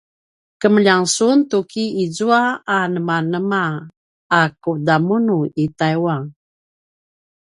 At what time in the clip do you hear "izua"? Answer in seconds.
2.05-2.41